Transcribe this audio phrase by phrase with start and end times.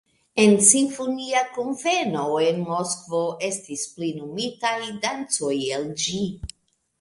[0.43, 3.19] En simfonia kunveno en Moskvo
[3.49, 4.73] estis plenumitaj
[5.05, 6.25] dancoj el ĝi.